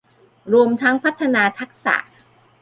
[0.53, 1.95] รวมทั้งพัฒนาทักษะ